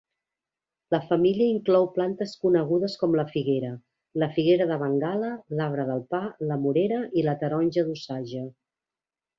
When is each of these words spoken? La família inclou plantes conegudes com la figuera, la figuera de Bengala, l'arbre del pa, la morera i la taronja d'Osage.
La 0.93 0.99
família 1.09 1.49
inclou 1.55 1.85
plantes 1.97 2.33
conegudes 2.45 2.97
com 3.03 3.19
la 3.19 3.27
figuera, 3.35 3.69
la 4.25 4.31
figuera 4.39 4.69
de 4.73 4.81
Bengala, 4.87 5.31
l'arbre 5.61 5.89
del 5.93 6.03
pa, 6.17 6.27
la 6.53 6.61
morera 6.67 7.05
i 7.23 7.29
la 7.31 7.39
taronja 7.45 7.87
d'Osage. 7.93 8.45